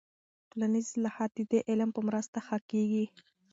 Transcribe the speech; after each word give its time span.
ټولنیز 0.49 0.85
اصلاحات 0.89 1.31
د 1.35 1.39
دې 1.51 1.59
علم 1.69 1.89
په 1.95 2.01
مرسته 2.07 2.37
ښه 2.45 2.57
کیږي. 2.71 3.05